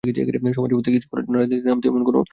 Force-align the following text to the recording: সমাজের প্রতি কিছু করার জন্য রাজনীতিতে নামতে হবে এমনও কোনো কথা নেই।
সমাজের 0.03 0.71
প্রতি 0.77 0.89
কিছু 0.95 1.07
করার 1.11 1.23
জন্য 1.25 1.35
রাজনীতিতে 1.37 1.69
নামতে 1.71 1.85
হবে 1.87 1.93
এমনও 1.93 2.07
কোনো 2.07 2.17
কথা 2.17 2.25
নেই। 2.25 2.29